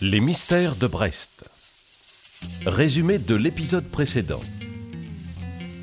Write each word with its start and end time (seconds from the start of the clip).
Les 0.00 0.20
mystères 0.20 0.76
de 0.76 0.86
Brest. 0.86 1.50
Résumé 2.66 3.18
de 3.18 3.34
l'épisode 3.34 3.90
précédent. 3.90 4.38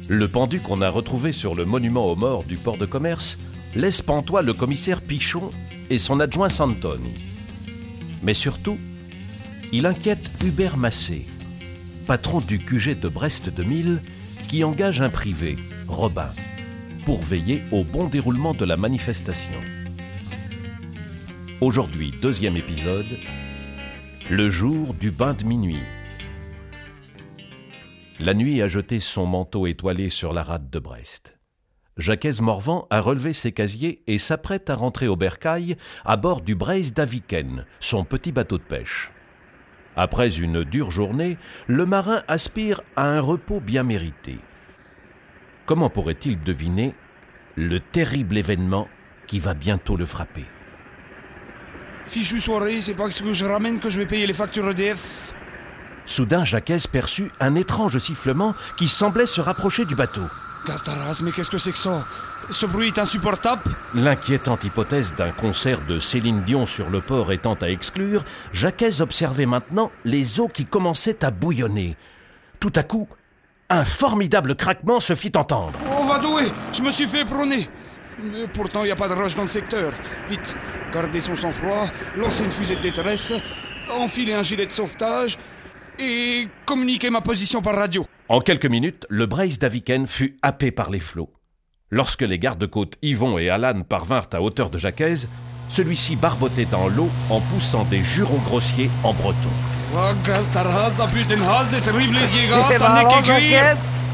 Le 0.08 0.26
pendu 0.30 0.62
qu'on 0.62 0.82
a 0.82 0.88
retrouvé 0.90 1.34
sur 1.34 1.54
le 1.54 1.66
monument 1.66 2.10
aux 2.10 2.16
morts 2.16 2.46
du 2.46 2.56
port 2.56 2.78
de 2.78 2.86
commerce 2.86 3.38
laisse 3.76 4.02
pantois 4.02 4.42
le 4.42 4.54
commissaire 4.54 5.02
Pichon 5.02 5.52
et 5.90 5.98
son 5.98 6.22
adjoint 6.22 6.48
Santoni. 6.48 7.14
Mais 8.24 8.34
surtout, 8.34 8.78
il 9.74 9.86
inquiète 9.86 10.32
Hubert 10.46 10.78
Massé, 10.78 11.26
patron 12.08 12.40
du 12.40 12.60
QG 12.60 12.98
de 12.98 13.10
Brest 13.10 13.50
2000, 13.50 14.00
qui 14.48 14.64
engage 14.64 15.02
un 15.02 15.10
privé, 15.10 15.58
Robin, 15.90 16.30
pour 17.06 17.22
veiller 17.22 17.64
au 17.74 17.84
bon 17.84 18.08
déroulement 18.08 18.54
de 18.54 18.64
la 18.64 18.78
manifestation. 18.78 19.60
Aujourd'hui, 21.60 22.14
deuxième 22.22 22.56
épisode, 22.56 23.18
le 24.32 24.50
jour 24.50 24.96
du 24.96 25.12
bain 25.12 25.36
de 25.36 25.44
minuit. 25.44 25.84
La 28.20 28.34
nuit 28.34 28.60
a 28.64 28.68
jeté 28.68 29.00
son 29.00 29.28
manteau 29.28 29.68
étoilé 29.68 30.10
sur 30.10 30.34
la 30.34 30.42
rade 30.42 30.72
de 30.72 30.80
Brest. 30.80 31.38
Jacques 31.98 32.42
Morvan 32.42 32.88
a 32.90 33.02
relevé 33.02 33.34
ses 33.34 33.52
casiers 33.52 34.02
et 34.08 34.18
s'apprête 34.18 34.72
à 34.72 34.76
rentrer 34.76 35.08
au 35.08 35.16
bercail 35.16 35.78
à 36.06 36.18
bord 36.18 36.42
du 36.42 36.56
Braise 36.56 36.92
d'Aviken, 36.92 37.66
son 37.80 38.04
petit 38.04 38.32
bateau 38.32 38.58
de 38.58 38.64
pêche. 38.64 39.12
Après 39.96 40.40
une 40.40 40.64
dure 40.64 40.90
journée, 40.90 41.38
le 41.68 41.86
marin 41.86 42.24
aspire 42.28 42.82
à 42.96 43.06
un 43.06 43.22
repos 43.22 43.60
bien 43.60 43.84
mérité. 43.84 44.38
Comment 45.68 45.92
pourrait-il 45.92 46.40
deviner 46.40 46.96
le 47.56 47.80
terrible 47.80 48.38
événement 48.38 48.88
qui 49.28 49.38
va 49.38 49.54
bientôt 49.54 49.96
le 49.96 50.08
frapper? 50.08 50.46
Fichu 52.16 52.40
soirée, 52.40 52.80
c'est 52.80 52.94
pas 52.94 53.12
ce 53.12 53.22
que 53.22 53.34
je 53.34 53.44
ramène 53.44 53.78
que 53.78 53.90
je 53.90 54.00
vais 54.00 54.06
payer 54.06 54.26
les 54.26 54.32
factures 54.32 54.70
EDF. 54.70 55.34
Soudain, 56.06 56.46
Jacques 56.46 56.88
perçut 56.90 57.30
un 57.42 57.56
étrange 57.56 57.98
sifflement 57.98 58.56
qui 58.78 58.88
semblait 58.88 59.26
se 59.26 59.42
rapprocher 59.42 59.84
du 59.84 59.96
bateau. 59.96 60.22
Gastaras, 60.66 61.20
mais 61.26 61.34
qu'est-ce 61.34 61.50
que 61.50 61.58
c'est 61.58 61.74
que 61.74 61.78
ça? 61.78 62.06
Ce 62.52 62.66
bruit 62.66 62.88
est 62.88 63.00
insupportable. 63.00 63.64
L'inquiétante 63.94 64.64
hypothèse 64.64 65.14
d'un 65.18 65.32
concert 65.32 65.80
de 65.90 66.00
Céline 66.00 66.42
Dion 66.44 66.66
sur 66.66 66.90
le 66.90 67.02
port 67.02 67.34
étant 67.34 67.56
à 67.56 67.68
exclure, 67.68 68.24
Jacques 68.54 68.86
observait 69.02 69.46
maintenant 69.46 69.92
les 70.06 70.40
eaux 70.40 70.48
qui 70.48 70.66
commençaient 70.66 71.26
à 71.26 71.32
bouillonner. 71.32 71.98
Tout 72.62 72.72
à 72.78 72.84
coup, 72.84 73.10
un 73.70 73.84
formidable 73.84 74.56
craquement 74.56 75.02
se 75.02 75.16
fit 75.16 75.34
entendre. 75.36 75.78
On 76.00 76.06
va 76.06 76.20
douer 76.20 76.46
Je 76.72 76.82
me 76.82 76.92
suis 76.92 77.08
fait 77.08 77.26
prôner 77.26 77.68
pourtant, 78.54 78.84
il 78.84 78.88
n'y 78.88 78.92
a 78.92 78.96
pas 78.96 79.08
de 79.08 79.14
roche 79.14 79.36
dans 79.36 79.44
le 79.44 79.48
secteur. 79.48 79.92
Vite, 80.30 80.56
gardez 80.94 81.22
son 81.22 81.36
sang-froid, 81.36 81.88
lancez 82.16 82.44
une 82.44 82.52
fusée 82.52 82.76
de 82.76 82.82
détresse, 82.82 83.34
enfilez 83.92 84.34
un 84.34 84.44
gilet 84.44 84.66
de 84.66 84.72
sauvetage 84.72 85.38
et 86.00 86.48
communiquez 86.66 87.10
ma 87.10 87.22
position 87.22 87.62
par 87.62 87.76
radio. 87.76 88.06
En 88.28 88.42
quelques 88.42 88.66
minutes, 88.66 89.06
le 89.10 89.26
Brace 89.26 89.60
d'Aviken 89.60 90.08
fut 90.08 90.38
happé 90.42 90.72
par 90.72 90.90
les 90.90 91.00
flots. 91.00 91.32
Lorsque 91.92 92.24
les 92.24 92.40
gardes-côtes 92.40 92.96
Yvon 93.02 93.38
et 93.38 93.50
Alan 93.50 93.84
parvinrent 93.84 94.30
à 94.34 94.42
hauteur 94.42 94.70
de 94.70 94.78
Jacques, 94.78 95.28
celui-ci 95.70 96.16
barbotait 96.16 96.66
dans 96.66 96.88
l'eau 96.88 97.10
en 97.30 97.42
poussant 97.42 97.84
des 97.86 98.04
jurons 98.04 98.40
grossiers 98.46 98.90
en 99.04 99.14
breton. 99.14 99.50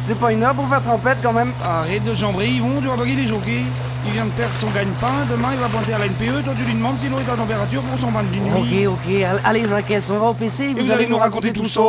C'est 0.04 0.20
pas 0.20 0.32
une 0.32 0.44
heure 0.44 0.54
pour 0.54 0.68
faire 0.68 0.82
trompette 0.82 1.18
quand 1.24 1.34
même 1.34 1.54
Arrête 1.64 2.04
de 2.04 2.14
jambrer, 2.14 2.50
Yvon, 2.50 2.82
tu 2.82 2.88
vas 2.88 3.06
les 3.06 3.28
jockeys. 3.28 3.66
Il 4.06 4.12
vient 4.12 4.26
de 4.26 4.32
perdre 4.32 4.56
son 4.56 4.70
gagne-pain, 4.72 5.26
demain 5.30 5.50
il 5.54 5.60
va 5.60 5.70
pointer 5.70 5.94
à 5.94 6.00
la 6.00 6.08
NPE, 6.08 6.44
toi 6.44 6.54
tu 6.58 6.64
lui 6.64 6.74
demandes 6.74 6.98
s'il 6.98 7.12
est 7.12 7.30
en 7.30 7.36
température 7.36 7.84
pour 7.84 8.00
son 8.00 8.12
bain 8.12 8.24
de 8.24 8.30
minuit. 8.30 8.88
Ok, 8.88 9.00
ok, 9.06 9.40
allez 9.44 9.66
Jacques, 9.66 10.04
on 10.10 10.20
va 10.20 10.26
au 10.28 10.34
PC 10.34 10.64
Et 10.64 10.74
vous 10.74 10.92
allez 10.92 11.08
nous 11.08 11.18
raconter 11.18 11.54
tout 11.54 11.66
ça. 11.66 11.82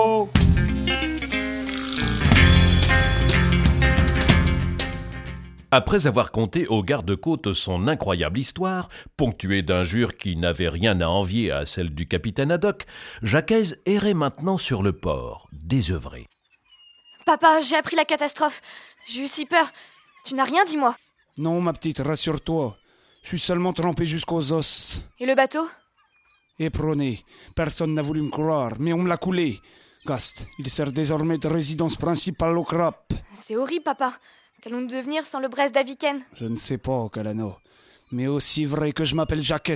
Après 5.75 6.07
avoir 6.07 6.33
conté 6.33 6.67
aux 6.67 6.83
gardes-côtes 6.83 7.55
son 7.55 7.89
incroyable 7.89 8.39
histoire, 8.39 8.91
ponctuée 9.17 9.63
d'injures 9.63 10.19
qui 10.19 10.37
n'avaient 10.37 10.69
rien 10.69 11.01
à 11.01 11.07
envier 11.07 11.51
à 11.51 11.65
celle 11.65 11.95
du 11.95 12.07
capitaine 12.07 12.53
Haddock, 12.53 12.85
Jacques 13.23 13.55
errait 13.87 14.13
maintenant 14.13 14.59
sur 14.59 14.83
le 14.83 14.93
port, 14.93 15.49
désœuvré. 15.53 16.29
Papa, 17.25 17.63
j'ai 17.63 17.77
appris 17.77 17.97
la 17.97 18.05
catastrophe. 18.05 18.61
J'ai 19.07 19.23
eu 19.23 19.27
si 19.27 19.47
peur. 19.47 19.67
Tu 20.27 20.35
n'as 20.35 20.45
rien 20.45 20.65
dit, 20.65 20.77
moi. 20.77 20.95
Non, 21.39 21.61
ma 21.61 21.73
petite, 21.73 21.99
rassure-toi. 22.01 22.77
Je 23.23 23.29
suis 23.29 23.39
seulement 23.39 23.73
trempé 23.73 24.05
jusqu'aux 24.05 24.53
os. 24.53 25.03
Et 25.19 25.27
le 25.27 25.35
bateau? 25.35 25.67
Éperonné. 26.59 27.25
Personne 27.55 27.95
n'a 27.95 28.03
voulu 28.03 28.23
me 28.23 28.31
croire, 28.31 28.73
mais 28.79 28.93
on 28.93 28.99
me 28.99 29.09
l'a 29.09 29.17
coulé. 29.17 29.61
Gast, 30.05 30.47
il 30.59 30.69
sert 30.69 30.93
désormais 30.93 31.39
de 31.39 31.49
résidence 31.49 31.97
principale 31.97 32.59
au 32.59 32.65
crap. 32.65 33.13
C'est 33.33 33.57
horrible, 33.57 33.85
papa. 33.85 34.13
Qu'allons-nous 34.61 34.89
devenir 34.89 35.25
sans 35.25 35.41
le 35.41 35.49
Brest 35.49 35.75
d'Aviken? 35.75 36.23
Je 36.35 36.45
ne 36.45 36.57
sais 36.57 36.79
pas, 36.79 37.09
Calano. 37.13 37.57
Mais 38.11 38.27
aussi 38.27 38.65
vrai 38.67 38.93
que 38.93 39.05
je 39.05 39.15
m'appelle 39.15 39.43
Jacques, 39.43 39.73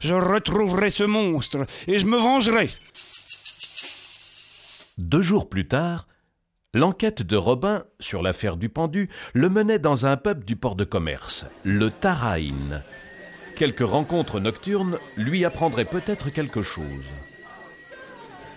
je 0.00 0.14
retrouverai 0.14 0.90
ce 0.90 1.02
monstre 1.02 1.66
et 1.88 1.98
je 1.98 2.06
me 2.06 2.18
vengerai. 2.18 2.70
Deux 4.96 5.22
jours 5.22 5.48
plus 5.48 5.66
tard, 5.66 6.06
l'enquête 6.72 7.22
de 7.22 7.36
Robin 7.36 7.82
sur 7.98 8.22
l'affaire 8.22 8.56
du 8.56 8.68
pendu 8.68 9.08
le 9.34 9.48
menait 9.48 9.78
dans 9.78 10.06
un 10.06 10.16
pub 10.16 10.44
du 10.44 10.56
port 10.56 10.76
de 10.76 10.84
commerce, 10.84 11.44
le 11.64 11.90
Tarain. 11.90 12.82
Quelques 13.56 13.86
rencontres 13.86 14.40
nocturnes 14.40 14.98
lui 15.16 15.44
apprendraient 15.44 15.84
peut-être 15.84 16.30
quelque 16.30 16.62
chose. 16.62 16.84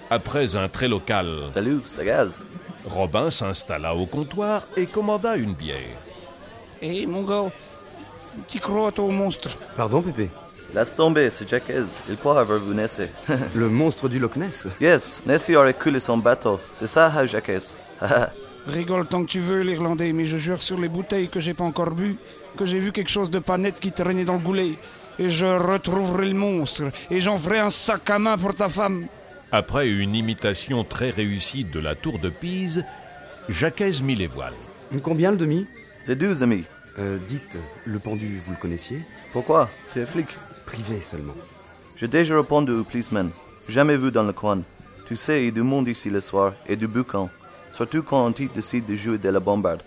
Après 0.09 0.55
un 0.55 0.69
très 0.69 0.87
local, 0.87 1.49
Salut, 1.53 1.81
ça 1.85 2.05
gaz. 2.05 2.45
Robin 2.85 3.31
s'installa 3.31 3.95
au 3.95 4.05
comptoir 4.05 4.67
et 4.77 4.85
commanda 4.85 5.35
une 5.35 5.55
bière. 5.55 5.97
Hé, 6.81 7.07
mon 7.07 7.23
gars, 7.23 7.51
tu 8.47 8.59
crois 8.59 8.91
toi 8.91 9.05
au 9.05 9.11
monstre 9.11 9.57
Pardon, 9.75 10.01
Pépé 10.01 10.29
Laisse 10.73 10.95
tomber, 10.95 11.29
c'est 11.29 11.47
Jacques. 11.47 11.71
Il 12.09 12.17
croit 12.17 12.39
avoir 12.39 12.59
vu 12.59 12.73
Nessie. 12.73 13.03
Le 13.55 13.69
monstre 13.69 14.09
du 14.09 14.17
Loch 14.19 14.35
Ness 14.35 14.67
yes, 14.81 15.23
Nessie 15.25 15.55
aurait 15.55 15.75
coulé 15.75 15.99
son 15.99 16.17
bateau. 16.17 16.59
C'est 16.71 16.87
ça, 16.87 17.11
hein, 17.15 17.25
Jacques. 17.25 17.51
Rigole 18.67 19.07
tant 19.07 19.23
que 19.23 19.29
tu 19.29 19.39
veux, 19.41 19.61
l'Irlandais, 19.61 20.13
mais 20.13 20.25
je 20.25 20.37
jure 20.37 20.61
sur 20.61 20.79
les 20.79 20.87
bouteilles 20.87 21.27
que 21.27 21.39
j'ai 21.41 21.53
pas 21.53 21.63
encore 21.65 21.91
bu, 21.91 22.15
que 22.57 22.65
j'ai 22.65 22.79
vu 22.79 22.91
quelque 22.91 23.09
chose 23.09 23.29
de 23.29 23.39
pas 23.39 23.57
net 23.57 23.79
qui 23.79 23.91
traînait 23.91 24.23
dans 24.23 24.35
le 24.35 24.39
goulet. 24.39 24.75
Et 25.19 25.29
je 25.29 25.45
retrouverai 25.45 26.27
le 26.29 26.33
monstre, 26.33 26.83
et 27.11 27.19
j'en 27.19 27.37
ferai 27.37 27.59
un 27.59 27.69
sac 27.69 28.09
à 28.09 28.19
main 28.19 28.37
pour 28.37 28.55
ta 28.55 28.69
femme. 28.69 29.07
Après 29.51 29.89
une 29.89 30.15
imitation 30.15 30.83
très 30.83 31.09
réussie 31.11 31.65
de 31.65 31.79
la 31.79 31.93
tour 31.93 32.19
de 32.19 32.29
Pise, 32.29 32.83
Jacques 33.49 33.83
mit 34.01 34.15
les 34.15 34.27
voiles. 34.27 34.53
Combien 35.03 35.31
le 35.31 35.37
demi? 35.37 35.67
C'est 36.03 36.15
douze 36.15 36.41
amis. 36.41 36.63
euh, 36.99 37.17
Dites, 37.27 37.59
le 37.85 37.99
pendu, 37.99 38.41
vous 38.45 38.51
le 38.51 38.57
connaissiez? 38.57 39.01
Pourquoi? 39.33 39.69
Tu 39.91 39.99
es 39.99 40.05
flic 40.05 40.37
Privé 40.65 41.01
seulement. 41.01 41.35
J'ai 41.95 42.07
déjà 42.07 42.37
répondu 42.37 42.71
au 42.71 42.83
policeman. 42.83 43.29
Jamais 43.67 43.97
vu 43.97 44.11
dans 44.11 44.23
le 44.23 44.33
coin. 44.33 44.61
Tu 45.05 45.15
sais, 45.15 45.41
il 45.41 45.45
y 45.45 45.47
a 45.49 45.51
du 45.51 45.61
monde 45.61 45.87
ici 45.89 46.09
le 46.09 46.21
soir, 46.21 46.53
et 46.65 46.75
du 46.75 46.87
boucan. 46.87 47.29
Surtout 47.73 48.03
quand 48.03 48.25
un 48.25 48.31
type 48.31 48.53
décide 48.53 48.85
de 48.85 48.93
jouer 48.93 49.17
de 49.17 49.27
la 49.27 49.39
bombarde. 49.39 49.81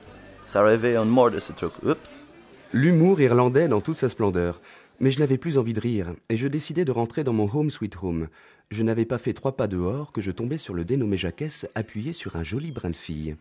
Ça 0.45 0.63
réveille 0.63 0.97
un 0.97 1.05
mort 1.05 1.31
de 1.31 1.39
ce 1.39 1.53
truc. 1.53 1.73
Oups. 1.85 2.21
L'humour 2.73 3.21
irlandais 3.21 3.69
dans 3.69 3.81
toute 3.81 3.97
sa 3.97 4.09
splendeur. 4.09 4.61
Mais 4.99 5.13
je 5.13 5.21
n'avais 5.21 5.39
plus 5.39 5.57
envie 5.57 5.73
de 5.73 5.81
rire, 5.81 6.15
et 6.29 6.37
je 6.37 6.49
décidai 6.49 6.85
de 6.85 6.91
rentrer 6.91 7.23
dans 7.23 7.33
mon 7.33 7.49
home 7.53 7.71
sweet 7.71 7.97
home. 8.03 8.29
Je 8.71 8.83
n'avais 8.83 9.05
pas 9.05 9.19
fait 9.19 9.35
trois 9.35 9.57
pas 9.57 9.69
dehors 9.69 10.11
que 10.11 10.21
je 10.21 10.33
tombais 10.33 10.59
sur 10.59 10.75
le 10.75 10.85
dénommé 10.85 11.17
Jacques 11.17 11.69
appuyé 11.75 12.13
sur 12.13 12.35
un 12.35 12.43
joli 12.43 12.73
brin 12.73 12.91
de 12.91 12.97
fille. 12.97 13.37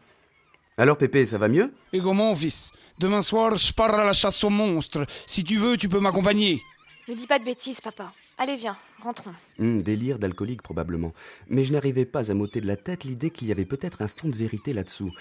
Alors 0.78 0.98
Pépé, 0.98 1.26
ça 1.26 1.38
va 1.38 1.48
mieux? 1.48 1.74
Et 1.94 2.02
mon 2.02 2.36
fils, 2.36 2.72
demain 3.00 3.22
soir, 3.22 3.56
je 3.56 3.74
pars 3.74 3.96
à 3.96 4.04
la 4.04 4.14
chasse 4.14 4.44
aux 4.44 4.50
monstres. 4.50 5.06
Si 5.26 5.44
tu 5.44 5.58
veux, 5.58 5.78
tu 5.78 5.90
peux 5.90 6.00
m'accompagner. 6.00 6.62
Ne 7.08 7.16
dis 7.16 7.26
pas 7.26 7.40
de 7.40 7.46
bêtises, 7.46 7.82
papa. 7.82 8.12
Allez, 8.38 8.58
viens, 8.58 8.76
rentrons. 9.02 9.34
Hum, 9.60 9.82
Délire 9.82 10.20
d'alcoolique 10.20 10.62
probablement. 10.62 11.14
Mais 11.48 11.64
je 11.64 11.72
n'arrivais 11.72 12.06
pas 12.06 12.32
à 12.32 12.34
m'ôter 12.34 12.60
de 12.60 12.68
la 12.68 12.76
tête 12.76 13.06
l'idée 13.06 13.30
qu'il 13.30 13.48
y 13.48 13.52
avait 13.52 13.66
peut-être 13.66 14.02
un 14.02 14.08
fond 14.10 14.28
de 14.28 14.36
vérité 14.36 14.74
là-dessous. 14.74 15.12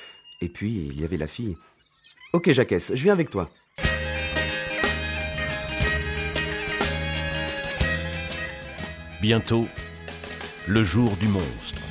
Et 0.41 0.49
puis, 0.49 0.73
il 0.73 1.01
y 1.01 1.05
avait 1.05 1.17
la 1.17 1.29
fille. 1.29 1.57
Ok 2.33 2.51
Jacques, 2.51 2.75
je 2.77 3.03
viens 3.03 3.13
avec 3.13 3.31
toi. 3.31 3.51
Bientôt, 9.23 9.67
le 10.67 10.83
jour 10.85 11.17
du 11.17 11.29
monstre. 11.29 11.84